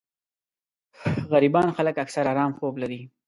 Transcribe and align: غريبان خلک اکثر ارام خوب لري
غريبان 1.31 1.69
خلک 1.77 1.95
اکثر 2.05 2.23
ارام 2.31 2.51
خوب 2.57 2.73
لري 2.81 3.01